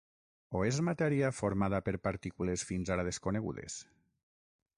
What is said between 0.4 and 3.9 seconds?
O és matèria formada per partícules fins ara desconegudes?